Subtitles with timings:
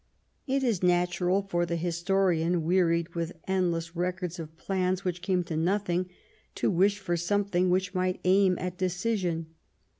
[0.47, 5.21] It is natural for the historian, wearied with the end less records of plans which
[5.21, 6.09] came to nothing,
[6.55, 9.53] to wish for something which might aim at decision.